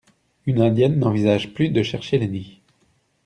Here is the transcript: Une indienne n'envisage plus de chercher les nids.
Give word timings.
Une 0.47 0.61
indienne 0.63 0.97
n'envisage 0.97 1.53
plus 1.53 1.69
de 1.69 1.83
chercher 1.83 2.17
les 2.17 2.27
nids. 2.27 2.59